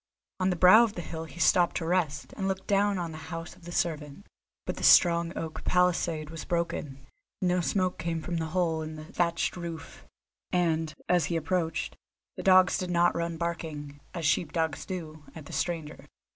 On 0.39 0.49
the 0.49 0.55
brow 0.55 0.83
of 0.83 0.97
a 0.97 1.01
hill 1.01 1.25
he 1.25 1.39
stopped 1.39 1.77
to 1.77 1.85
rest, 1.85 2.33
and 2.35 2.47
looked 2.47 2.65
down 2.65 2.97
on 2.97 3.11
the 3.11 3.19
house 3.29 3.55
of 3.55 3.65
the 3.65 3.71
servant. 3.71 4.25
But 4.65 4.77
the 4.77 4.83
strong 4.83 5.31
oak 5.37 5.63
palisade 5.63 6.31
was 6.31 6.43
broken, 6.43 6.97
no 7.39 7.61
smoke 7.61 7.99
came 7.99 8.19
from 8.19 8.37
the 8.37 8.47
hole 8.47 8.81
in 8.81 8.95
the 8.95 9.05
thatched 9.05 9.55
roof, 9.55 10.03
and, 10.51 10.91
as 11.07 11.25
he 11.25 11.35
approached, 11.35 11.95
the 12.35 12.41
dogs 12.41 12.79
did 12.79 12.89
not 12.89 13.15
run 13.15 13.37
barking, 13.37 13.99
as 14.15 14.25
sheep 14.25 14.51
dogs 14.51 14.87
do, 14.87 15.23
at 15.35 15.45
the 15.45 15.53
stranger. 15.53 16.07